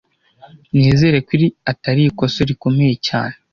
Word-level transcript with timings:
Nizere 0.75 1.17
ko 1.25 1.29
iri 1.37 1.47
atari 1.71 2.01
ikosa 2.09 2.39
rikomeye 2.49 2.95
cyane 3.07 3.35